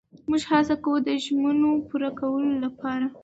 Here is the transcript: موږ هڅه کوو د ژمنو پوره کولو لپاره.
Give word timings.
موږ 0.29 0.41
هڅه 0.51 0.75
کوو 0.83 0.97
د 1.07 1.09
ژمنو 1.23 1.71
پوره 1.87 2.09
کولو 2.19 2.51
لپاره. 2.63 3.05